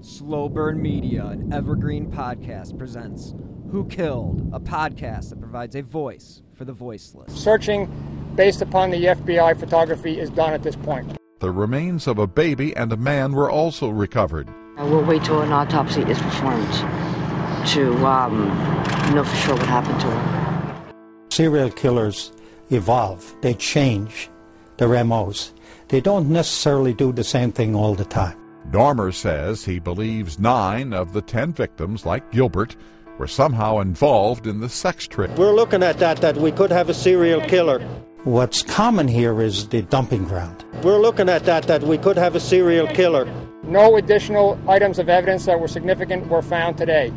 Slow 0.00 0.48
Burn 0.48 0.80
Media, 0.80 1.26
an 1.26 1.52
evergreen 1.52 2.10
podcast, 2.10 2.78
presents 2.78 3.34
Who 3.70 3.84
Killed, 3.86 4.48
a 4.52 4.60
podcast 4.60 5.30
that 5.30 5.40
provides 5.40 5.74
a 5.74 5.82
voice 5.82 6.42
for 6.54 6.64
the 6.64 6.72
voiceless. 6.72 7.34
Searching 7.34 7.90
based 8.36 8.62
upon 8.62 8.90
the 8.90 9.04
FBI 9.06 9.58
photography 9.58 10.20
is 10.20 10.30
done 10.30 10.54
at 10.54 10.62
this 10.62 10.76
point. 10.76 11.16
The 11.40 11.50
remains 11.50 12.06
of 12.06 12.18
a 12.18 12.28
baby 12.28 12.76
and 12.76 12.92
a 12.92 12.96
man 12.96 13.32
were 13.32 13.50
also 13.50 13.88
recovered. 13.88 14.48
We'll 14.76 15.04
wait 15.04 15.24
till 15.24 15.42
an 15.42 15.52
autopsy 15.52 16.02
is 16.02 16.18
performed 16.18 16.72
to 17.70 18.06
um, 18.06 18.48
know 19.14 19.24
for 19.24 19.36
sure 19.36 19.56
what 19.56 19.66
happened 19.66 20.00
to 20.00 20.06
her. 20.06 20.92
Serial 21.30 21.70
killers 21.70 22.30
evolve, 22.70 23.34
they 23.40 23.54
change 23.54 24.30
their 24.78 25.04
MOs. 25.04 25.52
They 25.88 26.00
don't 26.00 26.30
necessarily 26.30 26.94
do 26.94 27.12
the 27.12 27.24
same 27.24 27.52
thing 27.52 27.74
all 27.74 27.94
the 27.94 28.04
time. 28.04 28.38
Dormer 28.70 29.12
says 29.12 29.64
he 29.64 29.78
believes 29.78 30.38
nine 30.38 30.92
of 30.92 31.12
the 31.12 31.22
ten 31.22 31.52
victims, 31.52 32.04
like 32.04 32.30
Gilbert, 32.30 32.76
were 33.18 33.26
somehow 33.26 33.80
involved 33.80 34.46
in 34.46 34.60
the 34.60 34.68
sex 34.68 35.06
trade. 35.06 35.36
We're 35.36 35.54
looking 35.54 35.82
at 35.82 35.98
that, 35.98 36.18
that 36.18 36.36
we 36.36 36.52
could 36.52 36.70
have 36.70 36.88
a 36.88 36.94
serial 36.94 37.40
killer. 37.42 37.80
What's 38.24 38.62
common 38.62 39.08
here 39.08 39.40
is 39.40 39.68
the 39.68 39.82
dumping 39.82 40.24
ground. 40.24 40.64
We're 40.82 41.00
looking 41.00 41.28
at 41.28 41.44
that, 41.44 41.64
that 41.64 41.82
we 41.82 41.98
could 41.98 42.16
have 42.18 42.34
a 42.34 42.40
serial 42.40 42.86
killer. 42.88 43.24
No 43.64 43.96
additional 43.96 44.58
items 44.68 44.98
of 44.98 45.08
evidence 45.08 45.46
that 45.46 45.58
were 45.58 45.68
significant 45.68 46.28
were 46.28 46.42
found 46.42 46.76
today. 46.76 47.12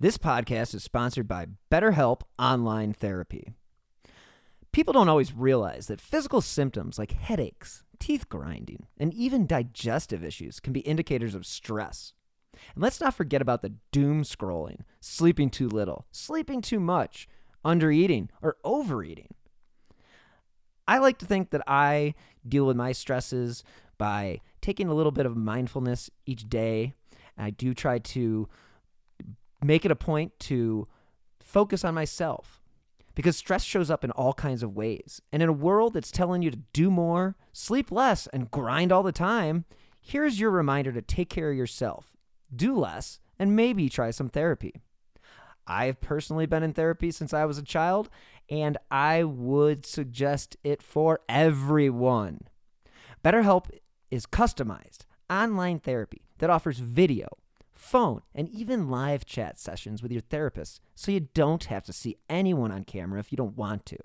This 0.00 0.16
podcast 0.16 0.76
is 0.76 0.84
sponsored 0.84 1.26
by 1.26 1.48
BetterHelp 1.72 2.20
Online 2.38 2.92
Therapy. 2.92 3.54
People 4.70 4.92
don't 4.92 5.08
always 5.08 5.34
realize 5.34 5.88
that 5.88 6.00
physical 6.00 6.40
symptoms 6.40 7.00
like 7.00 7.10
headaches, 7.10 7.82
teeth 7.98 8.28
grinding, 8.28 8.86
and 8.96 9.12
even 9.12 9.44
digestive 9.44 10.22
issues 10.22 10.60
can 10.60 10.72
be 10.72 10.82
indicators 10.82 11.34
of 11.34 11.44
stress. 11.44 12.12
And 12.52 12.84
let's 12.84 13.00
not 13.00 13.14
forget 13.14 13.42
about 13.42 13.60
the 13.60 13.74
doom 13.90 14.22
scrolling, 14.22 14.82
sleeping 15.00 15.50
too 15.50 15.66
little, 15.66 16.06
sleeping 16.12 16.62
too 16.62 16.78
much, 16.78 17.26
undereating, 17.64 18.28
or 18.40 18.56
overeating. 18.62 19.34
I 20.86 20.98
like 20.98 21.18
to 21.18 21.26
think 21.26 21.50
that 21.50 21.64
I 21.66 22.14
deal 22.48 22.66
with 22.66 22.76
my 22.76 22.92
stresses 22.92 23.64
by 23.98 24.42
taking 24.60 24.86
a 24.86 24.94
little 24.94 25.10
bit 25.10 25.26
of 25.26 25.36
mindfulness 25.36 26.08
each 26.24 26.48
day. 26.48 26.94
I 27.36 27.50
do 27.50 27.74
try 27.74 27.98
to 27.98 28.48
make 29.62 29.84
it 29.84 29.90
a 29.90 29.96
point 29.96 30.38
to 30.40 30.86
focus 31.40 31.84
on 31.84 31.94
myself 31.94 32.62
because 33.14 33.36
stress 33.36 33.64
shows 33.64 33.90
up 33.90 34.04
in 34.04 34.12
all 34.12 34.32
kinds 34.32 34.62
of 34.62 34.76
ways. 34.76 35.20
And 35.32 35.42
in 35.42 35.48
a 35.48 35.52
world 35.52 35.94
that's 35.94 36.12
telling 36.12 36.40
you 36.42 36.52
to 36.52 36.60
do 36.72 36.88
more, 36.90 37.36
sleep 37.52 37.90
less, 37.90 38.28
and 38.28 38.50
grind 38.50 38.92
all 38.92 39.02
the 39.02 39.10
time, 39.10 39.64
here's 40.00 40.38
your 40.38 40.52
reminder 40.52 40.92
to 40.92 41.02
take 41.02 41.28
care 41.28 41.50
of 41.50 41.56
yourself, 41.56 42.16
do 42.54 42.76
less, 42.78 43.18
and 43.36 43.56
maybe 43.56 43.88
try 43.88 44.10
some 44.10 44.28
therapy. 44.28 44.74
I've 45.66 46.00
personally 46.00 46.46
been 46.46 46.62
in 46.62 46.72
therapy 46.72 47.10
since 47.10 47.34
I 47.34 47.44
was 47.44 47.58
a 47.58 47.62
child, 47.62 48.08
and 48.48 48.78
I 48.88 49.24
would 49.24 49.84
suggest 49.84 50.56
it 50.62 50.80
for 50.80 51.20
everyone. 51.28 52.42
BetterHelp 53.24 53.68
is 54.10 54.26
customized 54.26 55.06
online 55.28 55.80
therapy 55.80 56.22
that 56.38 56.50
offers 56.50 56.78
video 56.78 57.28
phone, 57.78 58.22
and 58.34 58.48
even 58.48 58.90
live 58.90 59.24
chat 59.24 59.58
sessions 59.58 60.02
with 60.02 60.12
your 60.12 60.20
therapist 60.20 60.80
so 60.94 61.12
you 61.12 61.28
don't 61.32 61.64
have 61.64 61.84
to 61.84 61.92
see 61.92 62.18
anyone 62.28 62.72
on 62.72 62.84
camera 62.84 63.20
if 63.20 63.32
you 63.32 63.36
don't 63.36 63.56
want 63.56 63.86
to. 63.86 63.98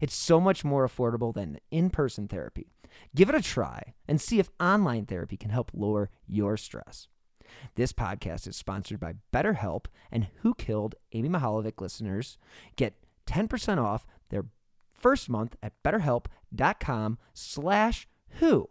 It's 0.00 0.14
so 0.14 0.40
much 0.40 0.64
more 0.64 0.86
affordable 0.86 1.34
than 1.34 1.58
in 1.70 1.90
person 1.90 2.28
therapy. 2.28 2.70
Give 3.14 3.28
it 3.28 3.34
a 3.34 3.42
try 3.42 3.94
and 4.08 4.20
see 4.20 4.38
if 4.38 4.50
online 4.60 5.06
therapy 5.06 5.36
can 5.36 5.50
help 5.50 5.70
lower 5.74 6.10
your 6.26 6.56
stress. 6.56 7.08
This 7.74 7.92
podcast 7.92 8.46
is 8.46 8.56
sponsored 8.56 9.00
by 9.00 9.14
BetterHelp, 9.32 9.86
and 10.10 10.28
Who 10.42 10.54
Killed 10.54 10.94
Amy 11.12 11.28
Mihaljevic 11.28 11.80
listeners 11.80 12.38
get 12.76 12.94
10% 13.26 13.78
off 13.78 14.06
their 14.28 14.46
first 14.92 15.28
month 15.28 15.56
at 15.62 15.72
betterhelp.com 15.82 17.18
slash 17.34 18.08
who. 18.38 18.68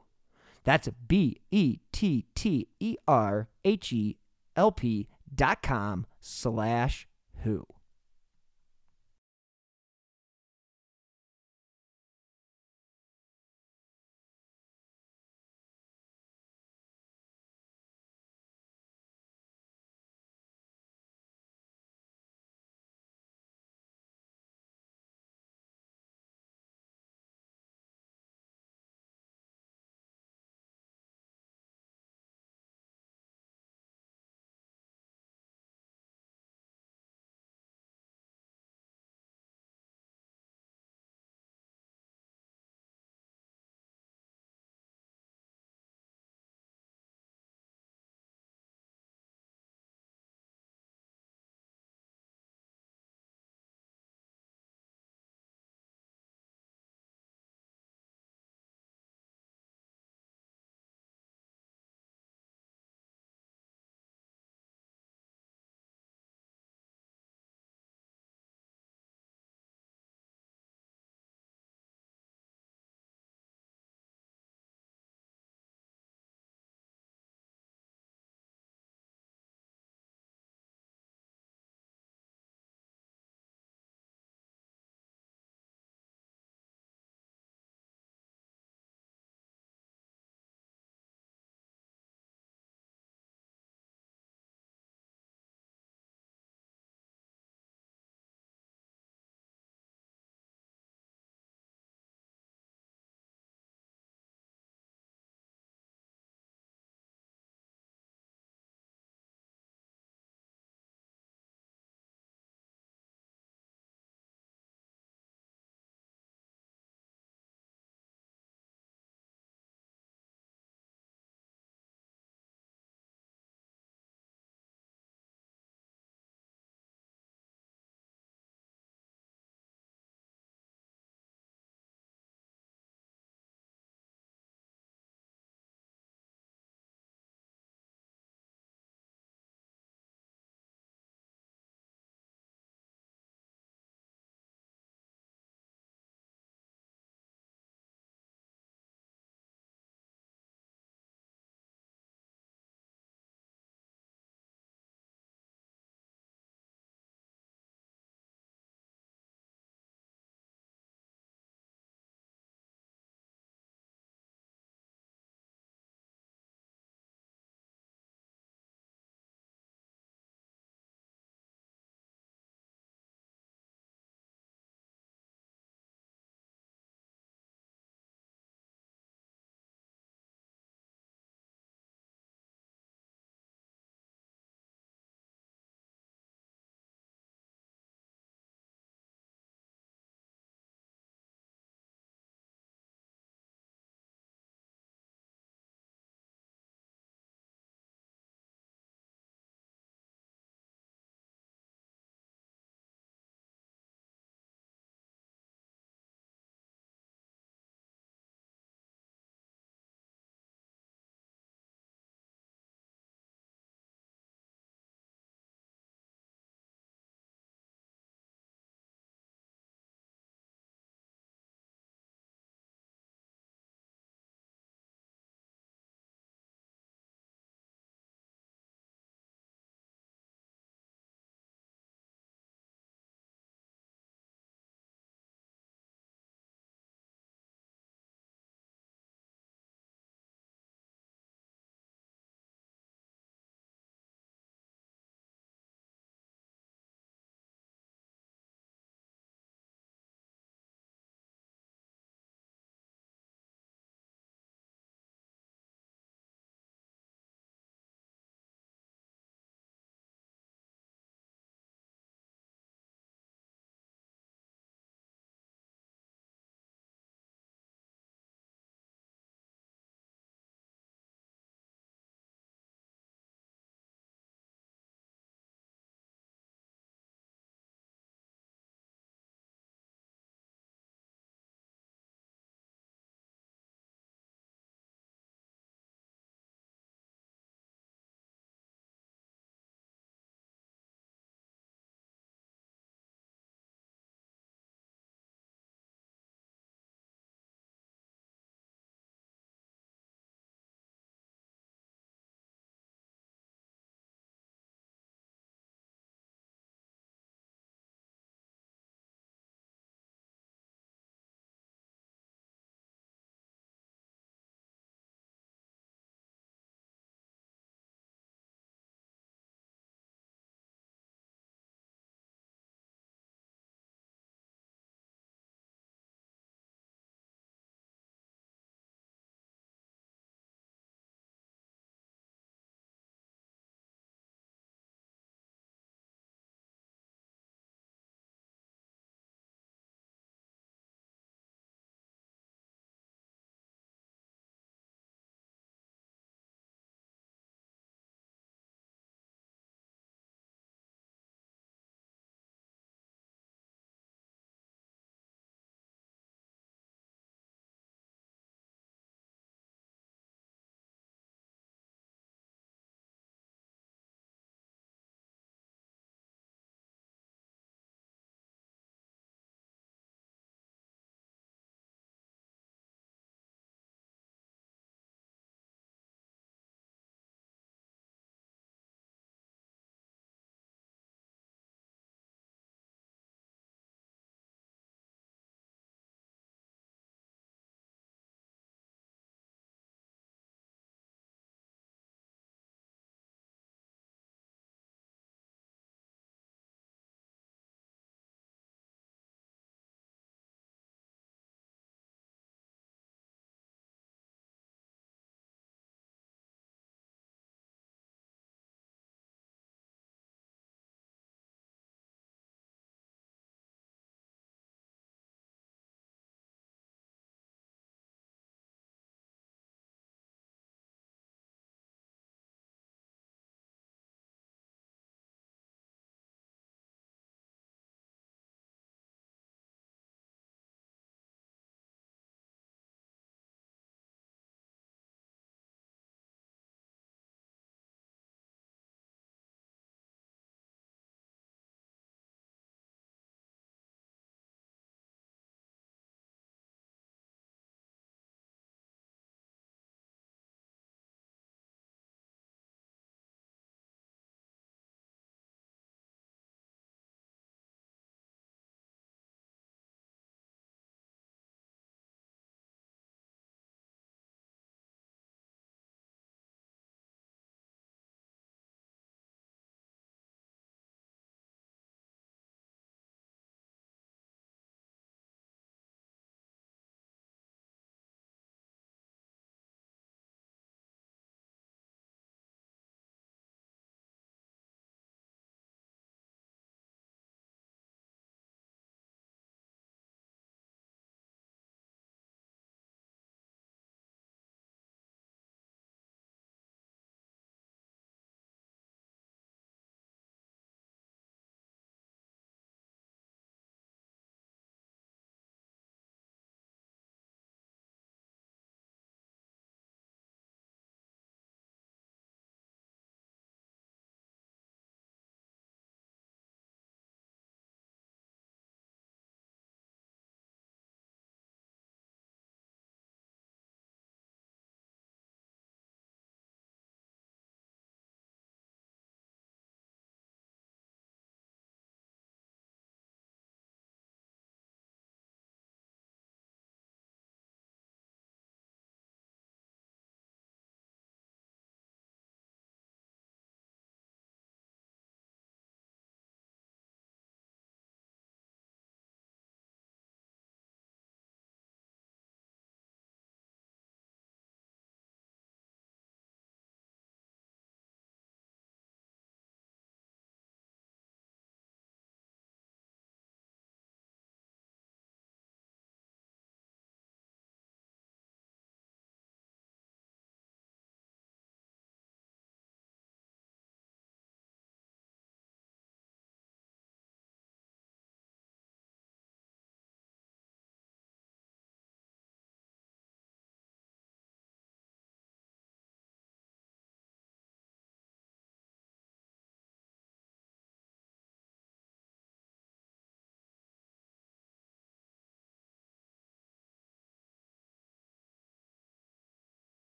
That's 0.64 0.90
B 1.08 1.42
E 1.52 1.80
T 1.92 2.26
T 2.36 2.68
E 2.80 2.96
R 3.08 3.50
H 3.66 3.92
E 3.92 4.18
lp.com 4.56 6.06
slash 6.20 7.08
who. 7.44 7.66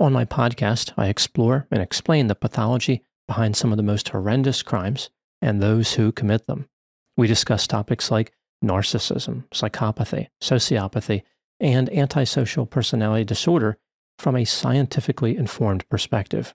On 0.00 0.12
my 0.12 0.24
podcast, 0.24 0.92
I 0.96 1.06
explore 1.06 1.68
and 1.70 1.80
explain 1.80 2.26
the 2.26 2.34
pathology 2.34 3.04
behind 3.28 3.56
some 3.56 3.72
of 3.72 3.76
the 3.76 3.82
most 3.82 4.08
horrendous 4.08 4.62
crimes 4.62 5.08
and 5.40 5.62
those 5.62 5.94
who 5.94 6.10
commit 6.10 6.46
them. 6.46 6.68
We 7.16 7.28
discuss 7.28 7.66
topics 7.68 8.10
like 8.10 8.32
narcissism, 8.62 9.44
psychopathy, 9.50 10.28
sociopathy, 10.42 11.22
and 11.60 11.88
antisocial 11.92 12.66
personality 12.66 13.24
disorder 13.24 13.78
from 14.18 14.34
a 14.34 14.44
scientifically 14.44 15.36
informed 15.36 15.88
perspective. 15.88 16.54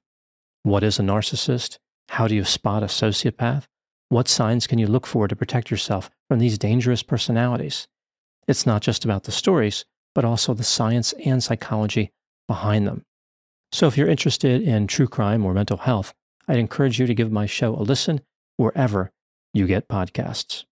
What 0.64 0.84
is 0.84 1.00
a 1.00 1.04
narcissist? 1.04 1.80
How 2.10 2.28
do 2.28 2.36
you 2.36 2.44
spot 2.44 2.84
a 2.84 2.88
sociopath? 2.88 3.68
What 4.10 4.28
signs 4.28 4.68
can 4.68 4.80
you 4.80 4.88
look 4.88 5.08
for 5.08 5.28
to 5.28 5.36
protect 5.36 5.72
yourself 5.72 6.10
from 6.28 6.40
these 6.40 6.58
dangerous 6.58 7.04
personalities? 7.04 7.88
It's 8.50 8.66
not 8.66 8.82
just 8.82 9.06
about 9.06 9.24
the 9.24 9.32
stories, 9.32 9.86
but 10.14 10.26
also 10.26 10.54
the 10.54 10.64
science 10.64 11.14
and 11.26 11.42
psychology 11.42 12.12
behind 12.48 12.86
them. 12.86 13.06
So 13.72 13.88
if 13.88 13.97
you're 13.97 14.07
interested 14.07 14.61
in 14.61 14.88
true 14.88 15.07
crime 15.07 15.45
or 15.45 15.53
mental 15.53 15.78
health, 15.78 16.13
I'd 16.47 16.57
encourage 16.57 16.99
you 16.99 17.05
to 17.05 17.13
give 17.13 17.32
my 17.32 17.45
show 17.45 17.76
a 17.76 17.84
listen 17.84 18.22
wherever 18.57 19.11
you 19.53 19.67
get 19.67 19.88
podcasts. 19.88 20.65